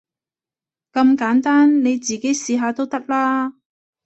[0.91, 3.53] 咁簡單，你自己試下都得啦